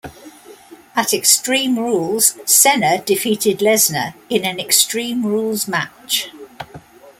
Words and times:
At 0.95 1.13
Extreme 1.13 1.77
Rules, 1.77 2.35
Cena 2.49 3.03
defeated 3.03 3.59
Lesnar 3.59 4.15
in 4.31 4.43
an 4.45 4.59
Extreme 4.59 5.27
Rules 5.27 5.67
match. 5.67 6.31